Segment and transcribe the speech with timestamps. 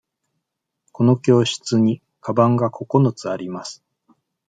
[0.93, 3.83] この教室にかばんが九つあります。